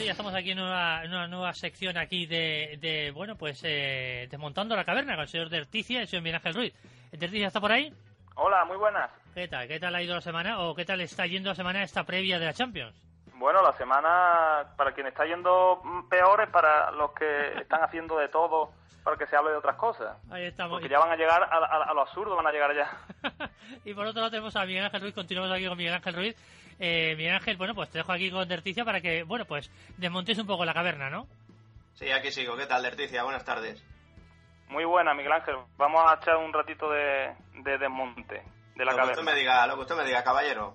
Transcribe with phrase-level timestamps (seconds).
[0.00, 3.60] Sí, ya estamos aquí en una, en una nueva sección aquí de, de bueno, pues
[3.64, 6.72] eh, desmontando la caverna con el señor Derticia y el señor Miguel Ruiz.
[7.12, 7.92] ¿Derticia está por ahí?
[8.36, 9.10] Hola, muy buenas.
[9.34, 9.68] ¿Qué tal?
[9.68, 12.38] ¿Qué tal ha ido la semana o qué tal está yendo la semana esta previa
[12.38, 12.94] de la Champions?
[13.40, 18.28] Bueno, la semana, para quien está yendo peor, es para los que están haciendo de
[18.28, 18.70] todo
[19.02, 20.14] para que se hable de otras cosas.
[20.30, 20.72] Ahí estamos.
[20.74, 22.90] Porque ya van a llegar a, a- a lo absurdo, van a llegar ya.
[23.86, 26.36] y por otro lado tenemos a Miguel Ángel Ruiz, continuamos aquí con Miguel Ángel Ruiz.
[26.78, 30.38] Eh, Miguel Ángel, bueno, pues te dejo aquí con Derticia para que, bueno, pues desmontéis
[30.38, 31.26] un poco la caverna, ¿no?
[31.94, 32.56] Sí, aquí sigo.
[32.58, 33.22] ¿Qué tal, Lerticia?
[33.22, 33.82] Buenas tardes.
[34.68, 35.56] Muy buena, Miguel Ángel.
[35.78, 38.42] Vamos a echar un ratito de, de desmonte
[38.76, 39.32] de la lo que usted caverna.
[39.32, 40.74] me diga, lo que usted me diga, caballero.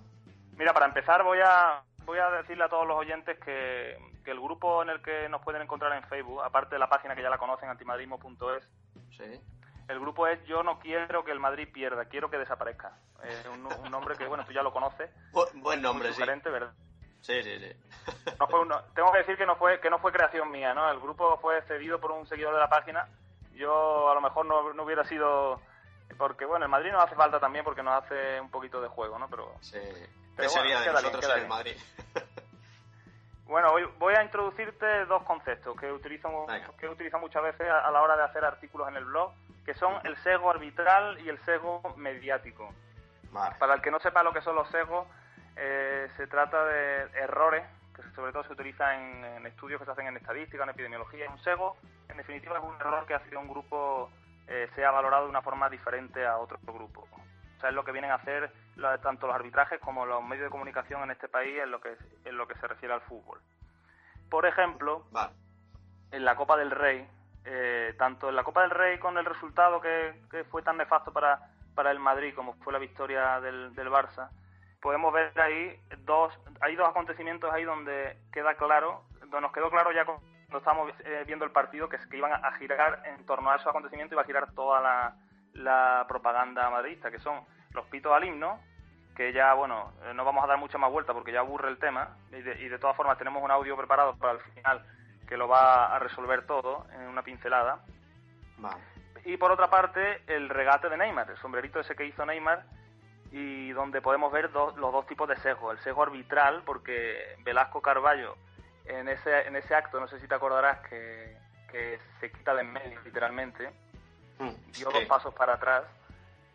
[0.58, 4.40] Mira, para empezar voy a voy a decirle a todos los oyentes que, que el
[4.40, 7.30] grupo en el que nos pueden encontrar en Facebook, aparte de la página que ya
[7.30, 8.70] la conocen, antimadrismo.es,
[9.12, 9.42] Sí.
[9.88, 12.98] el grupo es Yo no quiero que el Madrid pierda, quiero que desaparezca.
[13.24, 15.10] Eh, un, un nombre que, bueno, tú ya lo conoces.
[15.32, 16.24] Bu- buen nombre, muy sí.
[16.50, 16.74] ¿verdad?
[17.22, 18.34] Sí, sí, sí.
[18.40, 20.90] No fue uno- tengo que decir que no fue que no fue creación mía, ¿no?
[20.92, 23.08] El grupo fue cedido por un seguidor de la página.
[23.54, 25.60] Yo a lo mejor no, no hubiera sido
[26.20, 29.18] porque bueno, el Madrid nos hace falta también porque nos hace un poquito de juego,
[29.18, 29.28] ¿no?
[29.28, 29.80] Pero sí.
[30.36, 31.48] Pero ¿Qué bueno, sería de nosotros en el.
[31.48, 31.76] Madrid?
[33.46, 36.70] bueno, hoy voy a introducirte dos conceptos que utilizo Venga.
[36.78, 39.32] que utilizo muchas veces a, a la hora de hacer artículos en el blog,
[39.66, 42.74] que son el sesgo arbitral y el sesgo mediático.
[43.32, 43.56] Vale.
[43.60, 45.08] Para el que no sepa lo que son los sesgos,
[45.56, 47.64] eh, se trata de errores
[47.96, 51.30] que sobre todo se utilizan en, en estudios que se hacen en estadística, en epidemiología.
[51.30, 51.78] Un sesgo,
[52.10, 54.10] en definitiva, es un error que hace que un grupo
[54.48, 57.08] eh, sea valorado de una forma diferente a otro grupo.
[57.58, 60.46] O sea, es lo que vienen a hacer la- tanto los arbitrajes como los medios
[60.46, 61.96] de comunicación en este país en lo que,
[62.26, 63.40] en lo que se refiere al fútbol.
[64.30, 65.34] Por ejemplo, Vale.
[66.12, 67.08] en la Copa del Rey,
[67.46, 71.14] eh, tanto en la Copa del Rey con el resultado que, que fue tan nefasto
[71.14, 71.40] para,
[71.76, 74.30] para el Madrid como fue la victoria del, del Barça,
[74.82, 79.92] podemos ver ahí dos, hay dos acontecimientos ahí donde queda claro, donde nos quedó claro
[79.92, 80.24] ya cuando
[80.58, 83.68] estábamos eh, viendo el partido que, que iban a, a girar en torno a esos
[83.68, 85.16] acontecimientos iba a girar toda la,
[85.56, 88.60] la propaganda madridista, que son los pitos al himno,
[89.16, 91.78] que ya, bueno, eh, no vamos a dar mucha más vuelta porque ya aburre el
[91.78, 94.86] tema, y de, y de todas formas tenemos un audio preparado para el final
[95.28, 97.80] que lo va a resolver todo en una pincelada.
[98.58, 98.82] Vale.
[99.24, 102.64] Y por otra parte, el regate de Neymar, el sombrerito ese que hizo Neymar,
[103.32, 105.72] y donde podemos ver dos- los dos tipos de sesgo.
[105.72, 108.38] El sesgo arbitral, porque Velasco Carballo,
[108.86, 111.38] en ese, en ese acto, no sé si te acordarás, que,
[111.72, 113.74] que se quita de en medio, literalmente,
[114.40, 114.84] dio sí.
[114.84, 115.84] dos pasos para atrás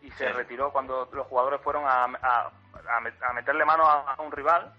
[0.03, 0.33] y se Sí.
[0.33, 4.33] retiró cuando los jugadores fueron a, a- a met- a meterle mano a, a un
[4.33, 4.73] rival.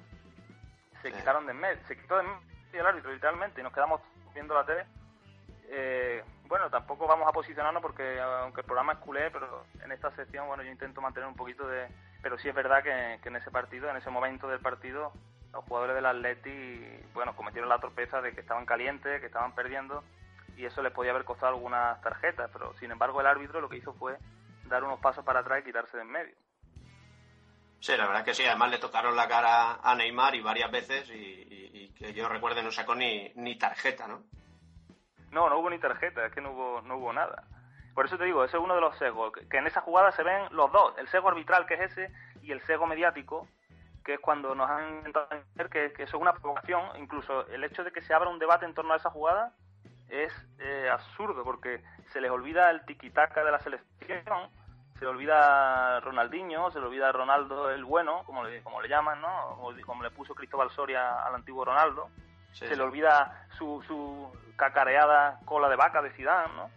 [1.02, 1.18] Se Sí.
[1.18, 4.02] quitaron de en medio, se quitó de en medio el árbitro, literalmente, y nos quedamos
[4.34, 4.86] viendo la tele.
[5.74, 10.12] Eh, bueno, tampoco vamos a posicionarnos porque aunque el programa es culé, pero en esta
[10.16, 11.88] sección, bueno, yo intento mantener un poquito de...
[12.22, 15.12] Pero sí es verdad que, que en ese partido, en ese momento del partido,
[15.54, 20.04] los jugadores del Atleti, bueno, cometieron la torpeza de que estaban calientes, que estaban perdiendo,
[20.62, 23.78] y eso les podía haber costado algunas tarjetas, pero sin embargo el árbitro lo que
[23.78, 24.18] hizo fue
[24.66, 26.36] dar unos pasos para atrás y quitarse de en medio.
[27.80, 28.46] Sí, la verdad es que sí.
[28.46, 32.30] Además le tocaron la cara a Neymar y varias veces y, y- y que yo
[32.30, 34.22] recuerde no sacó ni, ni tarjeta, ¿no?
[35.32, 37.44] No, no hubo ni tarjeta, es que no hubo, no hubo nada.
[37.96, 40.12] Por eso te digo, ese es uno de los sesgos, que, que en esa jugada
[40.12, 42.12] se ven los dos, el sesgo arbitral que es ese
[42.44, 43.48] y el sesgo mediático,
[44.06, 47.64] que es cuando nos han intentado entender que, que eso es una provocación, incluso el
[47.64, 49.54] hecho de que se abra un debate en torno a esa jugada
[50.12, 54.50] es eh, absurdo, porque se les olvida el tiquitaca de la selección,
[55.00, 59.22] se le olvida Ronaldinho, se le olvida Ronaldo el bueno, como le, como le llaman,
[59.22, 59.56] ¿no?
[59.56, 62.10] Como, como le puso Cristóbal Soria al antiguo Ronaldo
[62.52, 66.70] Sí, se le olvida su, su cacareada cola de vaca de Zidane, ¿no?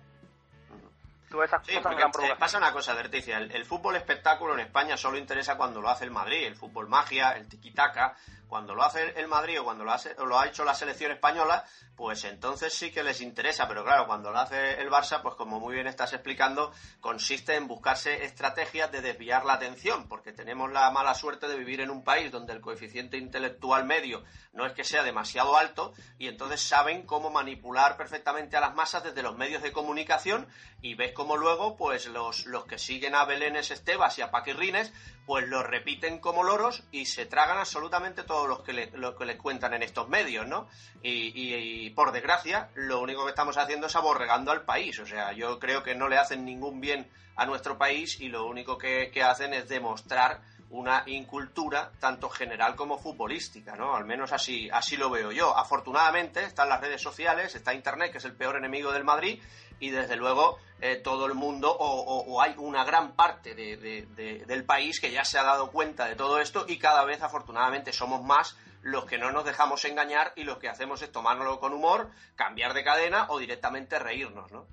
[1.44, 3.38] Esas Sí, cosas porque eh, pasa una cosa, Derticia.
[3.38, 6.88] El, el fútbol espectáculo en España solo interesa cuando lo hace el Madrid, el fútbol
[6.88, 8.14] magia, el tiki-taka.
[8.46, 11.10] Cuando lo hace el Madrid o cuando lo, hace, o lo ha hecho la selección
[11.10, 11.64] española,
[11.96, 13.66] pues entonces sí que les interesa.
[13.66, 17.66] Pero claro, cuando lo hace el Barça, pues como muy bien estás explicando, consiste en
[17.66, 22.04] buscarse estrategias de desviar la atención, porque tenemos la mala suerte de vivir en un
[22.04, 24.22] país donde el coeficiente intelectual medio
[24.52, 29.02] no es que sea demasiado alto y entonces saben cómo manipular perfectamente a las masas
[29.02, 30.46] desde los medios de comunicación
[30.80, 34.92] y ves cómo luego pues los, los que siguen a Belénes Estebas y a Paquirrines
[35.26, 39.14] pues lo repiten como loros y se tragan absolutamente todo todo lo que, le, lo
[39.16, 40.66] que les cuentan en estos medios, ¿no?
[41.02, 44.98] Y, por desgracia, lo único que estamos haciendo es aborregando al país.
[44.98, 48.44] O sea, yo creo que no le hacen ningún bien a nuestro país y lo
[48.46, 50.40] único que hacen es demostrar
[50.74, 53.94] una incultura tanto general como futbolística, ¿no?
[53.94, 55.56] Al menos así, así lo veo yo.
[55.56, 59.40] Afortunadamente están las redes sociales, está Internet, que es el peor enemigo del Madrid,
[59.78, 65.12] y desde luego eh, todo el mundo o, hay una gran parte del país que
[65.12, 69.04] ya se ha dado cuenta de todo esto y cada vez afortunadamente somos más los
[69.06, 72.84] que no nos dejamos engañar y los que hacemos es tomárnoslo con humor, cambiar de
[72.84, 74.66] cadena o directamente reírnos, ¿no?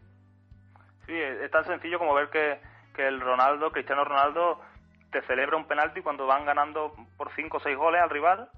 [1.05, 2.59] Sí, es tan sencillo como ver que
[3.07, 4.59] el Ronaldo, Cristiano Ronaldo,
[5.11, 8.49] te celebra un penalti cuando van ganando por 5 o 6 goles al rival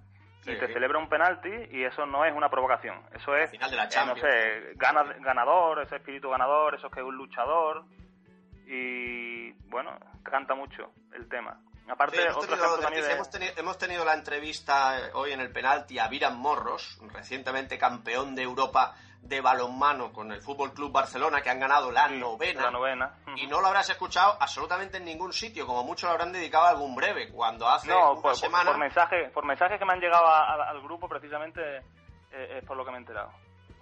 [0.45, 3.01] y te celebra un penalti y eso no es una provocación.
[3.15, 6.99] Eso es, final de la eh, no sé, ganador, ese espíritu ganador, eso es que
[6.99, 7.85] es un luchador
[8.65, 11.59] y bueno, canta mucho el tema.
[11.87, 12.47] Aparte, hemos,
[12.79, 18.35] tenido, hemos, tenido, la entrevista eh, hoy en el penalti a Viran Morros, recientemente campeón
[18.35, 22.63] de Europa de balonmano con el Fútbol Club Barcelona, que han ganado la novena.
[22.63, 23.13] La novena.
[23.35, 26.69] Y no lo habrás escuchado absolutamente en ningún sitio, como muchos lo habrán dedicado a
[26.69, 28.71] algún breve, cuando hace no, una por, semana.
[28.71, 31.77] Por, mensaje, por mensajes que me han llegado al grupo, precisamente,
[32.31, 33.31] eh, es por lo que me he enterado.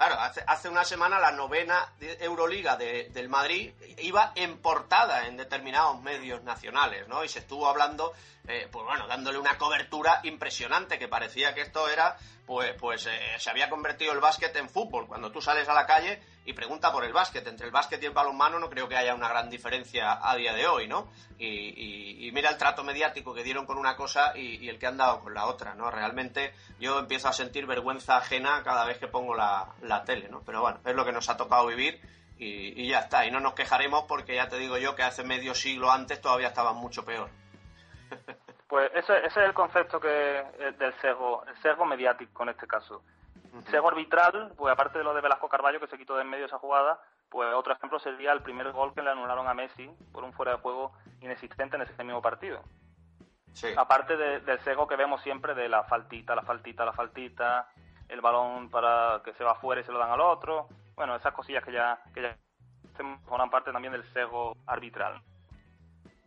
[0.01, 6.01] Claro, hace, hace una semana la novena Euroliga del Madrid iba en portada en determinados
[6.01, 7.23] medios nacionales, ¿no?
[7.23, 8.11] Y se estuvo hablando,
[8.47, 12.17] eh, pues bueno, dándole una cobertura impresionante, que parecía que esto era,
[12.47, 15.05] pues, pues eh, se había convertido el básquet en fútbol.
[15.05, 18.07] Cuando tú sales a la calle y pregunta por el básquet, entre el básquet y
[18.07, 21.11] el balonmano no creo que haya una gran diferencia a día de hoy, ¿no?
[21.37, 25.19] Y, mira el trato mediático que dieron con una cosa y, el que han dado
[25.19, 25.91] con la otra, ¿no?
[25.91, 30.41] Realmente yo empiezo a sentir vergüenza ajena cada vez que pongo la, tele, ¿no?
[30.45, 32.01] Pero bueno, es lo que nos ha tocado vivir
[32.37, 33.25] y, ya está.
[33.25, 36.47] Y no nos quejaremos porque ya te digo yo que hace medio siglo antes todavía
[36.47, 37.29] estaban mucho peor.
[38.67, 43.03] Pues ese, ese, es el concepto que del sesgo, el sesgo mediático en este caso.
[43.69, 46.45] Sego arbitral, pues aparte de lo de Velasco Carballo que se quitó de en medio
[46.45, 50.23] esa jugada, pues otro ejemplo sería el primer gol que le anularon a Messi por
[50.23, 52.61] un fuera de juego inexistente en ese mismo partido.
[53.77, 57.67] Aparte del sego que vemos siempre de la faltita, la faltita, la faltita,
[58.07, 60.67] el balón para que se va afuera y se lo dan al otro.
[60.95, 62.37] Bueno, esas cosillas que ya, que ya
[63.25, 65.21] forman parte también del sego arbitral.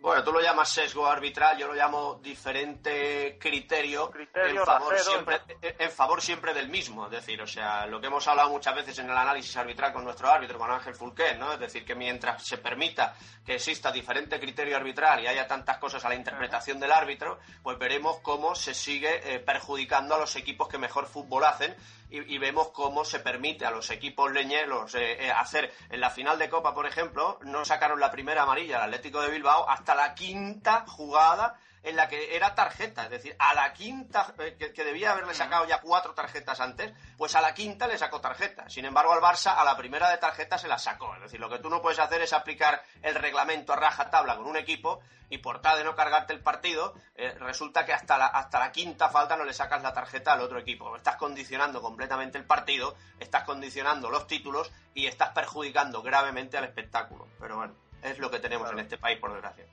[0.04, 5.90] Bueno, tú lo llamas sesgo arbitral, yo lo llamo diferente criterio, en, favor siempre, en
[5.90, 7.06] favor siempre del mismo.
[7.06, 10.04] Es decir, o sea, lo que hemos hablado muchas veces en el análisis arbitral con
[10.04, 11.54] nuestro árbitro, con Ángel Fulquén, ¿no?
[11.54, 13.14] Es decir, que mientras se permita
[13.46, 17.78] que exista diferente criterio arbitral y haya tantas cosas a la interpretación del árbitro, pues
[17.78, 21.74] veremos cómo se sigue eh, perjudicando a los equipos que mejor fútbol hacen
[22.10, 26.38] y, vemos cómo se permite a los equipos leñeros eh, eh, hacer en la final
[26.38, 30.14] de Copa, por ejemplo, no sacaron la primera amarilla al Atlético de Bilbao hasta la
[30.14, 35.12] quinta jugada en la que era tarjeta, es decir, a la quinta, eh, que, debía
[35.12, 38.68] haberle sacado ya cuatro tarjetas antes, pues a la quinta le sacó tarjeta.
[38.70, 41.14] Sin embargo, al Barça a la primera de tarjeta se la sacó.
[41.16, 44.36] Es decir, lo que tú no puedes hacer es aplicar el reglamento a raja tabla
[44.36, 48.16] con un equipo y por tal de no cargarte el partido, eh, resulta que hasta
[48.16, 50.96] la, hasta la quinta falta no le sacas la tarjeta al otro equipo.
[50.96, 57.28] Estás condicionando completamente el partido, estás condicionando los títulos y estás perjudicando gravemente al espectáculo.
[57.38, 59.66] Pero bueno, es lo que tenemos en este país, por desgracia.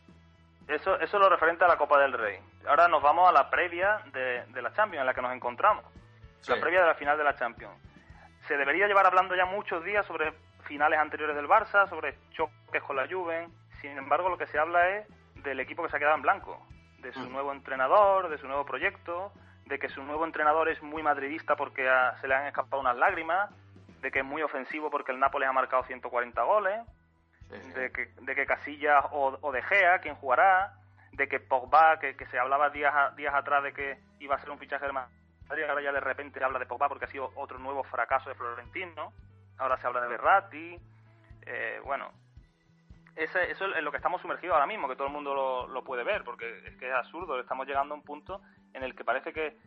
[0.68, 2.40] Eso, eso es lo referente a la Copa del Rey.
[2.68, 5.84] Ahora nos vamos a la previa de, la Champions en la que nos encontramos.
[6.48, 7.74] La previa de la final de la Champions.
[8.48, 12.96] Se debería llevar hablando ya muchos días sobre finales anteriores del Barça, sobre choques con
[12.96, 13.48] la Juve.
[13.82, 15.08] Sin embargo, lo que se habla es
[15.44, 16.66] del equipo que se ha quedado en blanco,
[17.00, 17.32] de su mm.
[17.32, 19.32] nuevo entrenador, de su nuevo proyecto,
[19.66, 21.90] de que su nuevo entrenador es muy madridista porque
[22.20, 23.50] se le han escapado unas lágrimas,
[24.02, 26.82] de que es muy ofensivo porque el Nápoles ha marcado 140 goles,
[27.52, 30.74] de que, de que Casillas o, De Gea, quien jugará,
[31.12, 34.58] de que Pogba, que, se hablaba días, días atrás de que iba a ser un
[34.58, 37.84] fichaje de Madrid, ahora ya de repente habla de Pogba porque ha sido otro nuevo
[37.84, 39.12] fracaso de Florentino,
[39.58, 40.80] ahora se habla de Berratti,
[41.46, 42.12] eh, bueno,
[43.16, 45.84] ese, eso es lo que estamos sumergidos ahora mismo, que todo el mundo lo, lo,
[45.84, 48.42] puede ver, porque es que es absurdo, estamos llegando a un punto
[48.74, 49.58] en el que parece que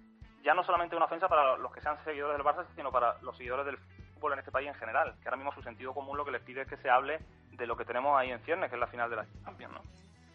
[0.42, 3.36] ya no solamente una ofensa para los que sean seguidores del Barça, sino para los
[3.36, 3.78] seguidores del
[4.32, 6.62] en este país en general, que ahora mismo su sentido común lo que les pide
[6.62, 7.18] es que se hable
[7.56, 9.80] de lo que tenemos ahí en ciernes, que es la final de la Champions, ¿no?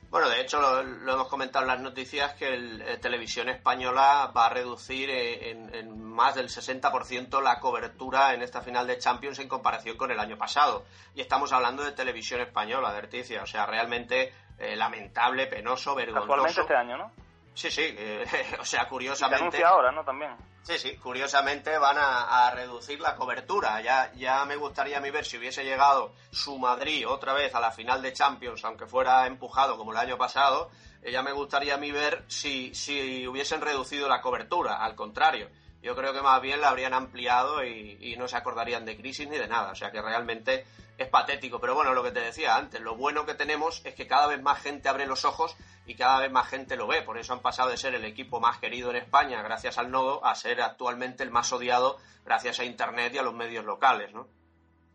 [0.09, 4.47] Bueno, de hecho lo, hemos comentado en las noticias que el, eh, Televisión Española va
[4.47, 9.47] a reducir eh, en, más del 60% la cobertura en esta final de Champions en
[9.47, 10.83] comparación con el año pasado.
[11.13, 13.43] Y estamos hablando de Televisión Española, de Articia.
[13.43, 16.33] O sea, realmente eh, lamentable, penoso, vergonzoso.
[16.33, 17.11] Actualmente este año, ¿no?
[17.53, 18.25] Sí, sí, eh,
[18.59, 19.41] o sea, Se curiosamente...
[19.43, 20.03] anuncia ahora, ¿no?
[20.03, 20.35] También.
[20.63, 23.81] Sí, sí, curiosamente van a, a reducir la cobertura.
[23.81, 27.59] Ya, ya me gustaría a mí ver si hubiese llegado su Madrid otra vez a
[27.59, 30.69] la final de Champions, aunque fuera empujado como el año pasado,
[31.01, 34.83] eh, ya me gustaría a mí ver si, si hubiesen reducido la cobertura.
[34.83, 35.49] Al contrario,
[35.81, 39.37] yo creo que más bien la habrían ampliado y, no se acordarían de crisis ni
[39.37, 39.71] de nada.
[39.71, 40.65] O sea que realmente
[40.97, 41.59] es patético.
[41.59, 44.41] Pero bueno, lo que te decía antes, lo bueno que tenemos es que cada vez
[44.41, 45.55] más gente abre los ojos
[45.85, 47.01] y cada vez más gente lo ve.
[47.01, 50.25] Por eso han pasado de ser el equipo más querido en España gracias al nodo
[50.25, 54.27] a ser actualmente el más odiado gracias a Internet y a los medios locales, ¿no?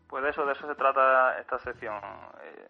[0.07, 1.99] Pues de eso, de eso se trata esta sección.
[2.43, 2.67] Eh,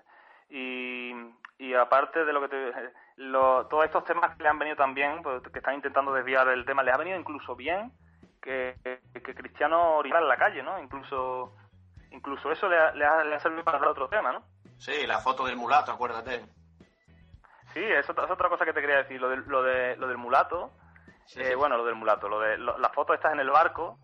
[0.50, 2.72] y, y aparte de lo que te,
[3.18, 6.66] lo- todos estos temas que le han venido también, pues, que están intentando desviar el
[6.66, 7.92] tema, les ha venido incluso bien
[8.46, 8.76] que,
[9.14, 10.80] que Cristiano orinara en la calle, ¿no?
[10.80, 11.54] Incluso
[12.12, 14.44] incluso eso le ha, le ha, le ha servido para otro tema, ¿no?
[14.78, 16.46] Sí, la foto del mulato, acuérdate.
[17.74, 20.08] Sí, es otra, es otra cosa que te quería decir, lo, de, lo, de, lo
[20.08, 20.72] del mulato.
[21.26, 21.56] Sí, eh, sí.
[21.56, 23.98] Bueno, lo del mulato, lo de lo- las fotos estas en el barco.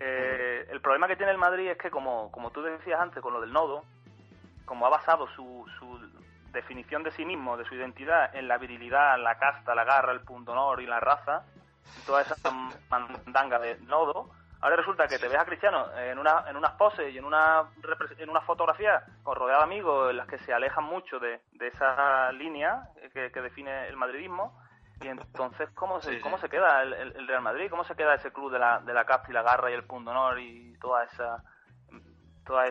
[0.00, 3.32] eh, el problema que tiene el Madrid es que, como, como tú decías antes con
[3.32, 3.84] lo del nodo,
[4.64, 6.00] como ha basado su, su
[6.50, 10.22] definición de sí mismo, de su identidad, en la virilidad, la casta, la garra, el
[10.22, 11.44] punto honor y la raza,
[12.06, 12.36] toda esa
[12.90, 17.12] mandanga de nodo, ahora resulta que te ves a Cristiano en, una, en unas poses
[17.12, 17.64] y en una,
[18.18, 21.68] en una fotografía con rodeado de amigos en las que se alejan mucho de, de
[21.68, 24.60] esa línea que, que define el madridismo.
[25.00, 26.22] Y entonces, ¿cómo se, Sí, sí.
[26.22, 27.68] ¿cómo se queda el, el- el Real Madrid?
[27.68, 29.84] ¿Cómo se queda ese club de la, de la casta y la garra y el
[29.84, 31.42] punto honor y toda esa...
[32.46, 32.66] Toda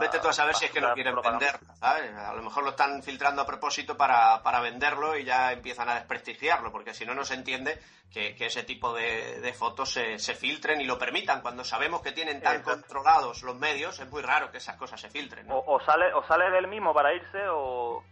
[0.00, 1.46] Vete tú a saber si es que lo quieren propaganda?
[1.52, 2.14] vender, ¿sabes?
[2.16, 5.94] A lo mejor lo están filtrando a propósito para, para venderlo y ya empiezan a
[5.94, 7.80] desprestigiarlo, porque si no, no se entiende
[8.12, 11.40] que, que ese tipo de, de fotos se, se filtren y lo permitan.
[11.40, 12.80] Cuando sabemos que tienen tan Exacto.
[12.82, 15.56] controlados los medios, es muy raro que esas cosas se filtren, ¿no?
[15.56, 18.04] O, o sale o sale del mismo para irse o,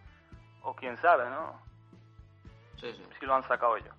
[0.62, 1.61] o quién sabe, ¿no?
[2.81, 3.05] Sí, sí.
[3.19, 3.95] Si lo han sacado ellos.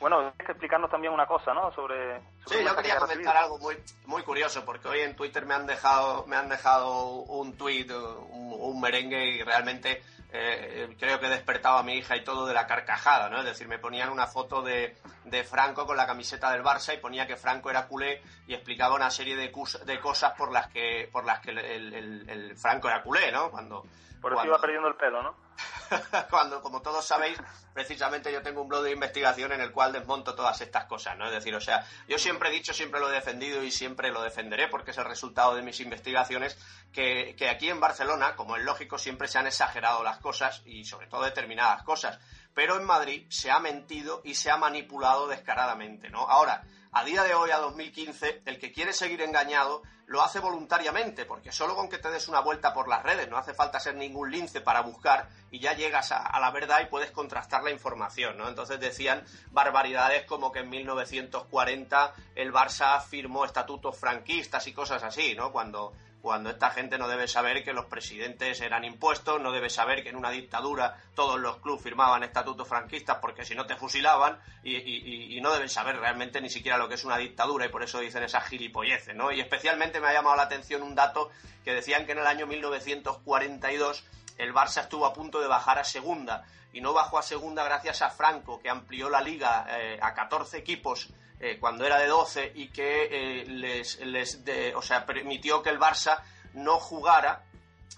[0.00, 1.72] Bueno, hay que explicarnos también una cosa, ¿no?
[1.72, 2.20] Sobre...
[2.44, 3.76] sobre Sí, yo que quería ha comentar algo muy
[4.06, 8.52] muy curioso porque hoy en Twitter me han dejado me han dejado un tweet un,
[8.56, 10.00] un merengue y realmente
[10.30, 13.38] eh, creo que he despertado a mi hija y todo de la carcajada, ¿no?
[13.38, 16.98] Es decir, me ponían una foto de, de Franco con la camiseta del Barça y
[16.98, 20.68] ponía que Franco era culé y explicaba una serie de, cus- de cosas por las
[20.68, 23.50] que por las que el, el- el Franco era culé, ¿no?
[23.50, 23.82] Cuando
[24.20, 25.34] Por eso cuando- iba perdiendo el pelo, ¿no?
[26.30, 27.38] cuando, como todos sabéis,
[27.72, 31.26] precisamente yo tengo un blog de investigación en el cual desmonto todas estas cosas, ¿no?
[31.26, 34.22] Es decir, o sea, yo siempre he dicho, siempre lo he defendido y siempre lo
[34.22, 36.58] defenderé porque es el resultado de mis investigaciones,
[36.92, 40.84] que, que aquí en Barcelona, como es lógico, siempre se han exagerado las cosas y
[40.84, 42.18] sobre todo determinadas cosas.
[42.54, 46.28] Pero en Madrid se ha mentido y se ha manipulado descaradamente, ¿no?
[46.28, 51.26] Ahora, a día de hoy, a 2015, el que quiere seguir engañado lo hace voluntariamente,
[51.26, 53.94] porque solo con que te des una vuelta por las redes, no hace falta ser
[53.94, 58.38] ningún lince para buscar y ya llegas a, la verdad y puedes contrastar la información,
[58.38, 58.48] ¿no?
[58.48, 65.34] Entonces decían barbaridades como que en 1940 el Barça firmó estatutos franquistas y cosas así,
[65.34, 65.52] ¿no?
[65.52, 70.02] Cuando cuando esta gente no debe saber que los presidentes eran impuestos, no debe saber
[70.02, 74.40] que en una dictadura todos los clubes firmaban estatutos franquistas porque si no te fusilaban
[74.64, 78.00] y, no deben saber realmente ni siquiera lo que es una dictadura y por eso
[78.00, 79.30] dicen esas gilipolleces, ¿no?
[79.30, 81.30] Y especialmente me ha llamado la atención un dato
[81.64, 84.04] que decían que en el año 1942
[84.36, 88.02] el Barça estuvo a punto de bajar a segunda y no bajó a segunda gracias
[88.02, 91.08] a Franco que amplió la liga eh, a 14 equipos
[91.40, 93.08] eh, cuando era de 12 y que
[93.42, 96.20] eh, les, les de- o sea, permitió que el Barça
[96.54, 97.42] no jugara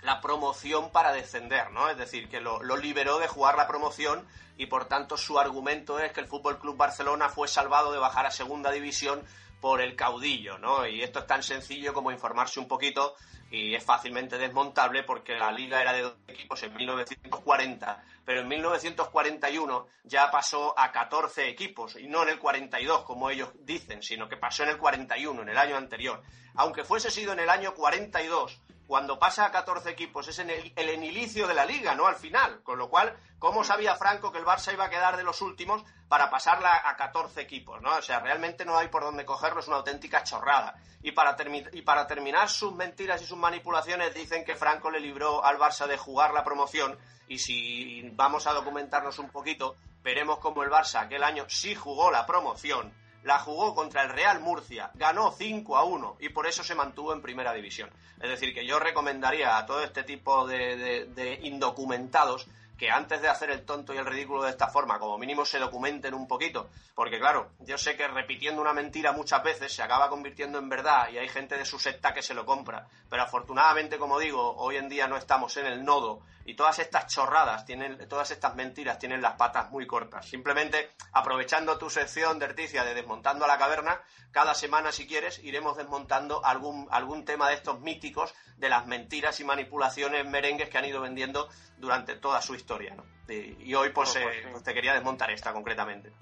[0.03, 1.89] la promoción para descender, ¿no?
[1.91, 5.99] Es decir, que lo, lo liberó de jugar la promoción y por tanto su argumento
[5.99, 9.23] es que el Fútbol Club Barcelona fue salvado de bajar a segunda división
[9.61, 10.87] por el caudillo, ¿no?
[10.87, 13.15] Y esto es tan sencillo como informarse un poquito
[13.51, 18.49] y es fácilmente desmontable porque la liga era de dos equipos en 1940, pero en
[18.49, 24.29] 1941 ya pasó a 14 equipos y no en el 42 como ellos dicen, sino
[24.29, 26.23] que pasó en el 41, en el año anterior.
[26.55, 30.73] Aunque fuese sido en el año 42, cuando pasa a 14 equipos es en el,
[30.75, 32.61] enilicio de la liga, no al final.
[32.65, 35.85] Con lo cual, ¿cómo sabía Franco que el Barça iba a quedar de los últimos
[36.09, 37.81] para pasarla a 14 equipos?
[37.81, 37.95] ¿no?
[37.97, 40.75] O sea, realmente no hay por dónde cogerlo, es una auténtica chorrada.
[41.05, 41.37] Y para,
[41.73, 45.87] y para terminar sus mentiras y sus manipulaciones, dicen que Franco le libró al Barça
[45.87, 46.99] de jugar la promoción.
[47.29, 52.11] Y si vamos a documentarnos un poquito, veremos cómo el Barça aquel año sí jugó
[52.11, 52.93] la promoción
[53.23, 57.13] la jugó contra el Real Murcia, ganó 5 a 1 y por eso se mantuvo
[57.13, 57.91] en primera división.
[58.21, 62.49] Es decir, que yo recomendaría a todo este tipo de, de- de indocumentados
[62.81, 65.59] que antes de hacer el tonto y el ridículo de esta forma, como mínimo se
[65.59, 66.71] documenten un poquito.
[66.95, 71.11] Porque claro, yo sé que repitiendo una mentira muchas veces se acaba convirtiendo en verdad
[71.13, 72.87] y hay gente de su secta que se lo compra.
[73.11, 77.07] Pero afortunadamente, como digo, hoy en día no estamos en el nodo y todas estas
[77.07, 80.27] chorradas, tienen, todas estas mentiras tienen las patas muy cortas.
[80.27, 84.01] Simplemente aprovechando tu sección de Articia de Desmontando a la Caverna,
[84.33, 89.41] cada semana, si quieres, iremos desmontando algún, algún tema de estos míticos de las mentiras
[89.41, 92.70] y manipulaciones merengues que han ido vendiendo durante toda su historia.
[92.79, 93.05] ¿No?
[93.29, 96.13] Y, hoy pues, pues, eh, pues te quería desmontar esta concretamente.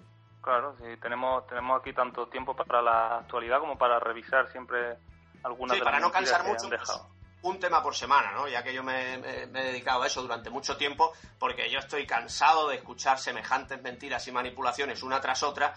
[0.42, 4.96] Claro, sí, tenemos, tenemos aquí tanto tiempo para la actualidad como para revisar siempre
[5.42, 7.00] algunas sí, de para no cansar mucho, pues,
[7.42, 8.48] un tema por semana, ¿no?
[8.48, 12.68] Ya que yo me, he dedicado a eso durante mucho tiempo, porque yo estoy cansado
[12.68, 15.74] de escuchar semejantes mentiras y manipulaciones una tras otra.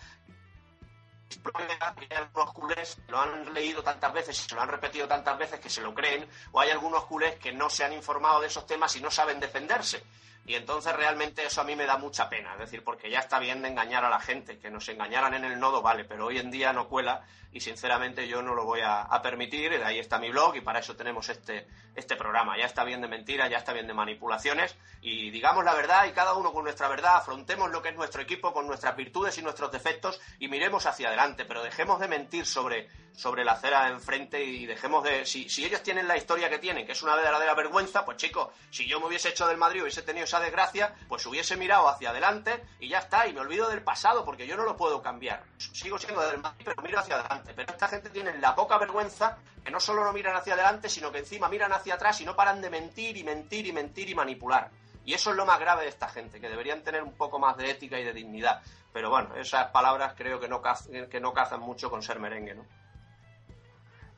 [1.54, 5.38] Hay algunos culés que lo han leído tantas veces y se lo han repetido tantas
[5.38, 8.48] veces que se lo creen, o hay algunos culés que no se han informado de
[8.48, 10.04] esos temas y no saben defenderse.
[10.46, 13.38] Y entonces realmente eso a mí me da mucha pena, es decir, porque ya está
[13.38, 16.40] bien de engañar a la gente, que nos engañaran en el nodo, vale, pero hoy
[16.40, 20.18] en día no cuela y sinceramente yo no lo voy a, permitir, y ahí está
[20.18, 22.58] mi blog y para eso tenemos este, este programa.
[22.58, 26.12] Ya está bien de mentiras, ya está bien de manipulaciones y digamos la verdad y
[26.12, 29.42] cada uno con nuestra verdad, afrontemos lo que es nuestro equipo con nuestras virtudes y
[29.44, 34.44] nuestros defectos y miremos hacia adelante, pero dejemos de mentir sobre, sobre la acera enfrente
[34.44, 35.26] y dejemos de...
[35.26, 38.50] Si, si ellos tienen la historia que tienen, que es una verdadera vergüenza, pues chicos,
[38.70, 42.10] si yo me hubiese hecho del Madrid, hubiese tenido esa desgracia, pues hubiese mirado hacia
[42.10, 45.44] adelante y ya está, y me olvido del pasado porque yo no lo puedo cambiar.
[45.58, 47.54] Sigo siendo del Madrid, pero miro hacia adelante.
[47.56, 51.12] Pero esta gente tiene la poca vergüenza que no solo no miran hacia adelante, sino
[51.12, 54.16] que encima miran hacia atrás y no paran de mentir y mentir y mentir y
[54.16, 54.72] manipular.
[55.06, 57.58] Y eso es lo más grave de esta gente, que deberían tener un poco más
[57.58, 58.62] de ética y de dignidad.
[58.94, 62.56] Pero bueno, esas palabras creo que no, cazan, que no cazan mucho con ser merengue,
[62.56, 62.66] ¿no?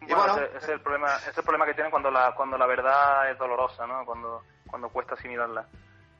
[0.07, 2.65] Bueno, ese, es el problema, ese es el problema que tienen cuando la, cuando la
[2.65, 4.05] verdad es dolorosa, ¿no?
[4.05, 5.67] Cuando, cuando cuesta asimilarla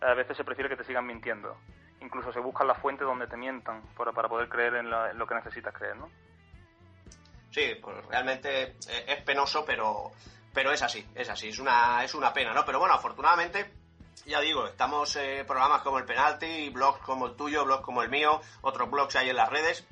[0.04, 1.58] a veces se prefiere que te sigan mintiendo.
[2.02, 5.36] Incluso se buscan la fuente donde te mientan para, para poder creer en, lo que
[5.36, 6.10] necesitas creer, ¿no?
[7.52, 8.76] Sí, pues realmente
[9.08, 10.12] es penoso, pero,
[10.54, 12.66] pero es así, es así, es una, es una pena, ¿no?
[12.66, 13.72] Pero bueno, afortunadamente,
[14.26, 18.10] ya digo, estamos eh, programas como el Penalti, blogs como el tuyo, blogs como el
[18.10, 19.88] mío, otros blogs hay en las redes,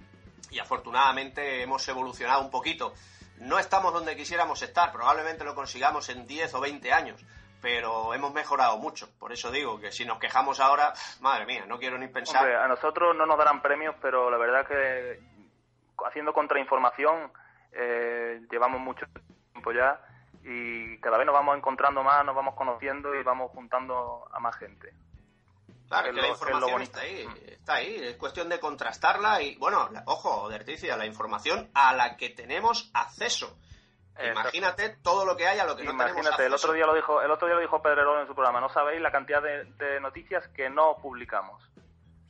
[0.50, 2.94] y afortunadamente hemos evolucionado un poquito.
[3.42, 7.26] No estamos donde quisiéramos estar, probablemente lo consigamos en 10 o 20 años,
[7.60, 9.10] pero hemos mejorado mucho.
[9.18, 12.48] Por eso digo que si nos quejamos ahora, madre mía, no quiero ni pensar.
[12.52, 15.20] a nosotros no nos darán premios, pero la verdad que
[16.06, 17.32] haciendo contrainformación
[17.72, 19.08] eh, llevamos mucho
[19.54, 20.00] tiempo ya
[20.44, 24.56] y cada vez nos vamos encontrando más, nos vamos conociendo y vamos juntando a más
[24.56, 24.94] gente.
[25.92, 30.48] Claro, que, la información está ahí, está ahí, es cuestión de contrastarla y, bueno, ojo,
[30.48, 33.58] Derticia, la información a la que tenemos acceso.
[34.18, 36.44] Imagínate todo lo que hay a lo que no tenemos acceso.
[36.44, 38.70] el otro día lo dijo, el otro día lo dijo Pedrerol en su programa, no
[38.70, 41.62] sabéis la cantidad de, noticias que no publicamos.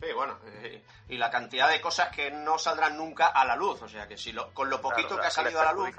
[0.02, 3.80] Sí, bueno, eh, y la cantidad de cosas que no saldrán nunca a la luz,
[3.84, 5.96] o sea, que si lo, con lo poquito que ha salido a la luz,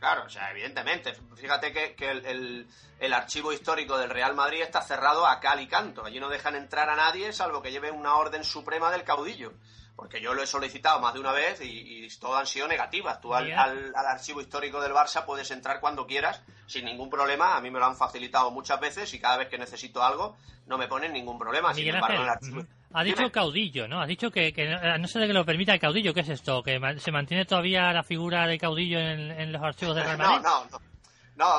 [0.00, 2.66] claro, o sea, evidentemente, fíjate que, que el,
[2.98, 6.56] el, archivo histórico del Real Madrid está cerrado a cal y canto, allí no dejan
[6.56, 9.52] entrar a nadie salvo que lleve una orden suprema del caudillo
[9.96, 13.20] porque yo lo he solicitado más de una vez y, todas han sido negativas.
[13.20, 17.56] Tú al, archivo histórico del Barça puedes entrar cuando quieras, sin ningún problema.
[17.56, 20.78] A mí me lo han facilitado muchas veces y cada vez que necesito algo no
[20.78, 21.72] me ponen ningún problema.
[21.74, 24.00] Sin Ha dicho caudillo, ¿no?
[24.00, 24.52] Ha dicho que,
[25.00, 26.14] no sé de que lo permita el caudillo.
[26.14, 26.62] ¿Qué es esto?
[26.62, 30.44] ¿Que se mantiene todavía la figura de caudillo en, los archivos de Real Madrid?
[30.44, 30.70] no, no.
[30.70, 30.93] No,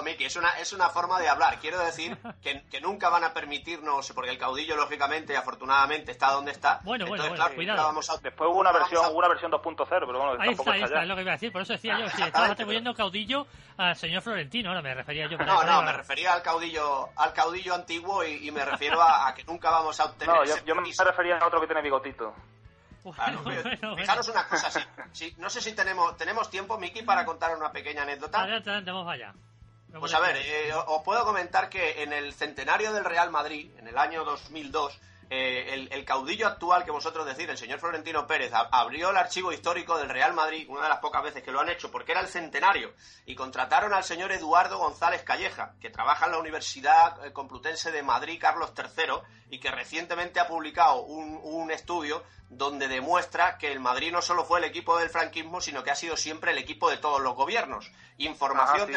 [0.03, 1.59] Miki, es una, es una forma de hablar.
[1.59, 6.51] Quiero decir que, que, nunca van a permitirnos, porque el caudillo, lógicamente, afortunadamente, está donde
[6.51, 6.79] está.
[6.83, 7.93] Bueno, bueno, cuidado.
[8.21, 11.15] Después hubo una versión, una versión 2.0, pero bueno, ahí está, ahí está, es lo
[11.15, 11.51] que iba a decir.
[11.51, 15.37] Por eso decía yo, si estabas atribuyendo caudillo al señor Florentino, ahora me refería yo.
[15.37, 19.69] No, no, me refería al caudillo, al caudillo antiguo y, me refiero a, que nunca
[19.69, 20.35] vamos a obtener.
[20.35, 22.33] No, yo, me refería a otro que tiene bigotito.
[23.03, 24.71] fijaros una cosa,
[25.11, 28.41] si, no sé si tenemos tenemos tiempo, Miki, para contar una pequeña anécdota.
[28.41, 29.33] Adelante, adelante, vamos allá.
[29.99, 33.87] Pues a ver, eh, os puedo comentar que en el centenario del Real Madrid, en
[33.87, 39.09] el año 2002, eh, el, caudillo actual que vosotros decís, el señor Florentino Pérez, abrió
[39.09, 41.89] el archivo histórico del Real Madrid, una de las pocas veces que lo han hecho,
[41.91, 42.93] porque era el centenario,
[43.25, 48.03] y contrataron al señor Eduardo González Calleja, que trabaja en la Universidad eh, Complutense de
[48.03, 49.15] Madrid Carlos III,
[49.49, 54.45] y que recientemente ha publicado un, un estudio donde demuestra que el Madrid no solo
[54.45, 57.35] fue el equipo del franquismo, sino que ha sido siempre el equipo de todos los
[57.35, 57.91] gobiernos.
[58.17, 58.91] Información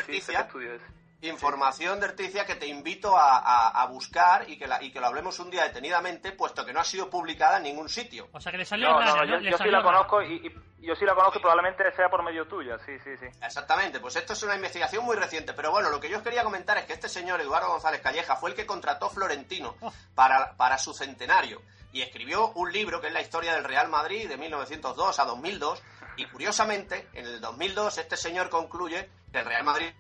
[1.21, 5.39] Información de Articia que te invito a, buscar y que, la, y que lo hablemos
[5.41, 8.29] un día detenidamente, puesto que no ha sido publicada en ningún sitio.
[8.33, 10.43] O sea que le salió no, yo, sí la conozco y,
[10.79, 13.27] yo sí la conozco y probablemente sea por medio tuya, sí, sí, sí.
[13.43, 16.45] Exactamente, pues esto es una investigación muy reciente, pero bueno, lo que yo os quería
[16.45, 19.93] comentar es que este señor Eduardo González Calleja fue el que contrató Florentino oh.
[20.15, 21.61] para, para su centenario
[21.93, 25.83] y escribió un libro que es la historia del Real Madrid de 1902 a 2002
[26.17, 29.93] y curiosamente en el 2002 este señor concluye que el Real Madrid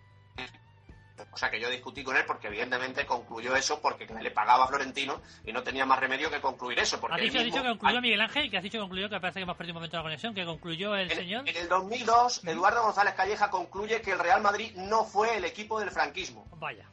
[1.31, 4.69] o sea que yo discutí con él porque evidentemente concluyó eso porque le pagaba a
[4.69, 7.01] Florentino y no tenía más remedio que concluir eso.
[7.01, 8.51] Porque ¿Has dicho, dicho que concluyó Miguel Ángel?
[8.51, 9.09] ¿Que has dicho que concluyó?
[9.09, 10.35] Que parece que hemos perdido un momento de la conexión.
[10.35, 11.49] ¿Que concluyó el señor?
[11.49, 15.81] En el 2002, Eduardo González Calleja concluye que el Real Madrid no fue el equipo
[15.81, 16.47] del franquismo.
[16.57, 16.89] Vaya.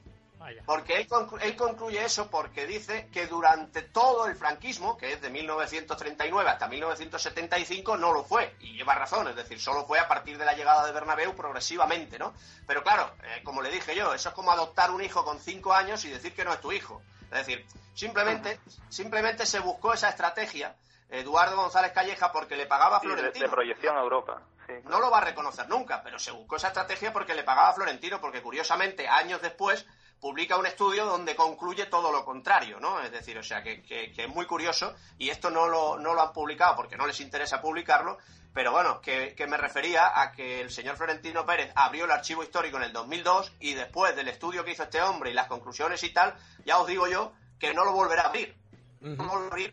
[0.65, 1.07] Porque él,
[1.55, 7.97] concluye eso porque dice que durante todo el franquismo, que es de 1939 hasta 1975,
[7.97, 8.55] no lo fue.
[8.59, 12.19] Y lleva razón, es decir, solo fue a partir de la llegada de Bernabéu progresivamente,
[12.19, 12.33] ¿no?
[12.67, 15.73] Pero claro, eh, como le dije yo, eso es como adoptar un hijo con cinco
[15.73, 17.01] años y decir que no es tu hijo.
[17.31, 20.75] Es decir, simplemente, simplemente se buscó esa estrategia
[21.09, 23.45] Eduardo González Calleja porque le pagaba a Florentino.
[23.45, 24.41] De, proyección a Europa.
[24.85, 27.73] No lo va a reconocer nunca, pero se buscó esa estrategia porque le pagaba a
[27.73, 29.85] Florentino, porque curiosamente, años después,
[30.25, 32.99] publica un estudio donde concluye todo lo contrario, ¿no?
[32.99, 36.97] Es decir, o sea, que, es muy curioso y esto no lo, han publicado porque
[36.97, 38.17] no les interesa publicarlo,
[38.51, 42.77] pero bueno, que, me refería a que el señor Florentino Pérez abrió el archivo histórico
[42.77, 46.09] en el 2002 y después del estudio que hizo este hombre y las conclusiones y
[46.09, 46.33] tal,
[46.65, 48.55] ya os digo yo que no lo volverá a abrir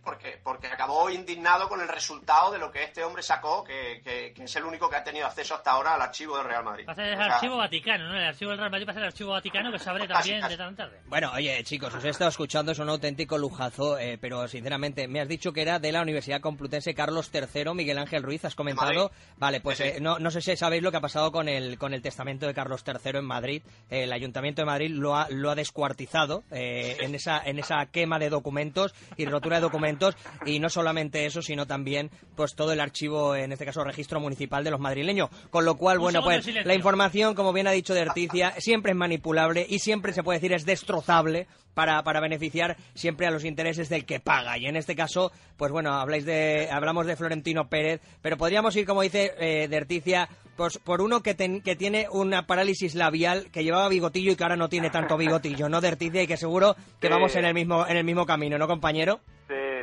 [0.03, 4.57] porque, porque acabó indignado con el resultado de lo que este hombre sacó, que, es
[4.57, 6.85] el único que ha tenido acceso hasta ahora al archivo del Real Madrid.
[6.89, 8.17] Va a ser el archivo Vaticano, ¿no?
[8.17, 10.47] El archivo del Real Madrid va a ser el archivo Vaticano que se abre también
[10.47, 11.01] de tan tarde.
[11.07, 15.21] Bueno, oye, chicos, os he estado escuchando, es un auténtico lujazo, eh, pero sinceramente, me
[15.21, 19.11] has dicho que era de la Universidad Complutense Carlos III, Miguel Ángel Ruiz, has comentado.
[19.37, 21.95] Vale, pues eh, no, no sé si sabéis lo que ha pasado con el, con
[21.95, 23.63] el testamento de Carlos III en Madrid.
[23.91, 28.19] el Ayuntamiento de Madrid lo ha, lo ha descuartizado eh, en, esa, en esa quema
[28.19, 32.81] de documentos y rotura de documentos y no solamente eso, sino también pues todo el
[32.81, 35.31] archivo, en este caso registro municipal de los madrileños.
[35.51, 39.67] Con lo cual, bueno, pues la información, como bien ha dicho Derticia, siempre es manipulable
[39.69, 44.05] y siempre se puede decir es destrozable para, para beneficiar siempre a los intereses del
[44.05, 44.59] que paga.
[44.59, 48.87] Y en este caso, pues bueno, habláis de, hablamos de Florentino Pérez, pero podríamos ir,
[48.87, 53.89] como dice eh, Derticia, pues por uno que, que tiene una parálisis labial, que llevaba
[53.89, 56.23] bigotillo y que ahora no tiene tanto bigotillo, ¿no, Derticia?
[56.23, 59.02] Y que seguro que vamos en el mismo, en el mismo camino, ¿no, compañero?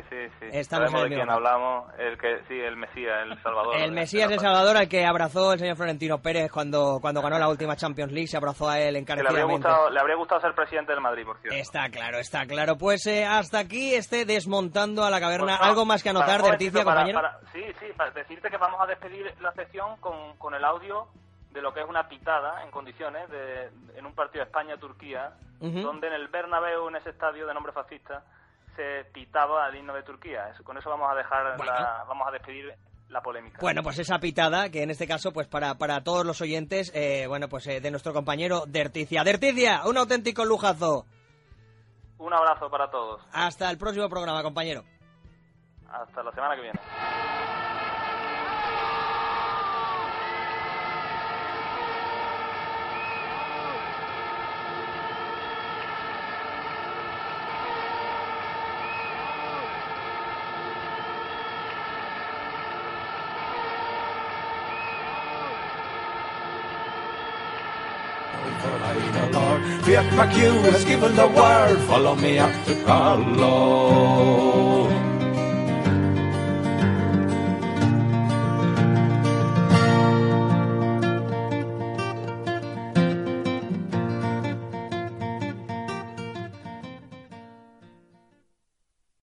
[0.08, 0.46] Sí, sí.
[0.52, 3.76] Estamos Sabemos de quién hablamos, el que, sí, el Mesías, el Salvador.
[3.76, 7.48] El Mesías, el Salvador, al que abrazó el señor Florentino Pérez cuando, cuando ganó la
[7.48, 9.38] última Champions League, se abrazó a él encarecidamente.
[9.38, 11.58] Le habría, gustado, le habría gustado ser presidente del Madrid, por cierto.
[11.58, 12.76] Está claro, está claro.
[12.76, 15.56] Pues eh, hasta aquí este desmontando a la caverna.
[15.58, 17.20] Pues ¿Algo más que anotar, de Articia, compañero?
[17.52, 21.08] sí, sí, para decirte que vamos a despedir la sesión con, con el audio
[21.52, 26.14] de lo que es una pitada en condiciones de, en un partido España-Turquía, donde en
[26.14, 28.22] el Bernabéu, en ese estadio de nombre fascista,
[28.80, 30.52] se pitaba al himno de Turquía.
[30.64, 31.56] con eso vamos a dejar,
[32.08, 32.74] vamos a despedir
[33.08, 33.58] la polémica.
[33.60, 37.26] Bueno, pues esa pitada, que en este caso, pues para, para todos los oyentes, eh,
[37.26, 39.24] bueno, pues eh, de nuestro compañero Derticia.
[39.24, 41.04] Derticia, un auténtico lujazo.
[42.18, 43.20] Un abrazo para todos.
[43.32, 44.84] Hasta el próximo programa, compañero.
[45.90, 46.80] Hasta la semana que viene.
[68.60, 74.99] Fiat McHugh has given the word, follow me up to Carlo.